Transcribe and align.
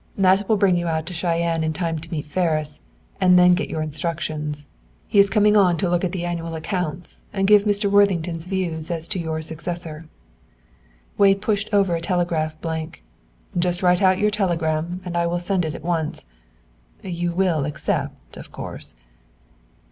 That 0.17 0.49
will 0.49 0.57
bring 0.57 0.77
you 0.77 0.87
out 0.87 1.05
to 1.05 1.13
Cheyenne 1.13 1.63
in 1.63 1.73
time 1.73 1.99
to 1.99 2.09
meet 2.11 2.25
Ferris, 2.25 2.81
and 3.21 3.37
then 3.37 3.53
get 3.53 3.69
your 3.69 3.83
instructions. 3.83 4.65
He 5.07 5.19
is 5.19 5.29
coming 5.29 5.55
on 5.55 5.77
to 5.77 5.87
look 5.87 6.03
at 6.03 6.11
the 6.11 6.25
annual 6.25 6.55
accounts 6.55 7.27
and 7.31 7.47
give 7.47 7.65
Mr. 7.65 7.87
Worthington's 7.87 8.45
views 8.45 8.89
as 8.89 9.07
to 9.09 9.19
your 9.19 9.43
successor." 9.43 10.05
Wade 11.19 11.39
pushed 11.39 11.71
over 11.71 11.93
a 11.93 12.01
telegraph 12.01 12.59
blank. 12.61 13.03
"Just 13.55 13.83
write 13.83 14.01
out 14.01 14.17
your 14.17 14.31
telegram, 14.31 15.01
and 15.05 15.15
I 15.15 15.27
will 15.27 15.37
send 15.37 15.65
it 15.65 15.75
on 15.75 15.75
at 15.75 15.83
once. 15.83 16.25
You 17.03 17.31
will 17.31 17.63
accept, 17.65 18.37
of 18.37 18.51
course." 18.51 18.95